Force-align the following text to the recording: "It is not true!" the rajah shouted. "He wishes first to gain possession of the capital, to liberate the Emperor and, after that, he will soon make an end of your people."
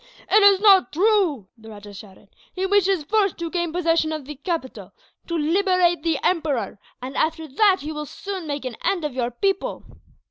"It 0.31 0.41
is 0.41 0.59
not 0.61 0.91
true!" 0.91 1.45
the 1.55 1.69
rajah 1.69 1.93
shouted. 1.93 2.29
"He 2.55 2.65
wishes 2.65 3.03
first 3.03 3.37
to 3.37 3.51
gain 3.51 3.71
possession 3.71 4.11
of 4.11 4.25
the 4.25 4.33
capital, 4.33 4.93
to 5.27 5.37
liberate 5.37 6.01
the 6.01 6.17
Emperor 6.23 6.79
and, 7.03 7.15
after 7.15 7.47
that, 7.47 7.81
he 7.81 7.91
will 7.91 8.07
soon 8.07 8.47
make 8.47 8.65
an 8.65 8.77
end 8.83 9.05
of 9.05 9.13
your 9.13 9.29
people." 9.29 9.83